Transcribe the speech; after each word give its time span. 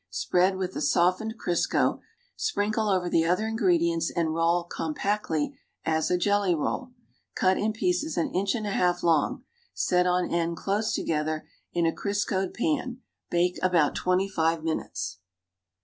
Spread 0.09 0.55
with 0.57 0.73
the 0.73 0.81
softened 0.81 1.37
Crksco 1.37 2.01
sprinkle 2.35 2.89
over 2.89 3.07
the 3.07 3.23
other 3.23 3.45
ingredients 3.45 4.09
and 4.09 4.33
roll 4.33 4.63
compactly 4.63 5.55
as 5.85 6.09
a 6.09 6.17
jelly 6.17 6.55
roll. 6.55 6.89
Cut 7.35 7.55
in 7.59 7.71
pieces 7.71 8.17
an 8.17 8.31
inch 8.33 8.55
and 8.55 8.65
a 8.65 8.71
half 8.71 9.03
long; 9.03 9.43
set 9.75 10.07
on 10.07 10.27
end 10.27 10.57
close 10.57 10.91
together 10.95 11.47
in 11.71 11.85
a 11.85 11.91
Criseoed 11.93 12.51
pan. 12.55 13.01
Hake 13.29 13.59
about 13.61 13.93
twenty 13.93 14.27
five 14.27 14.63
minutes. 14.63 15.19